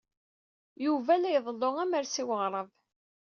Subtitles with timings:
[0.85, 2.67] Yuba la iḍellu amers i weɣrab.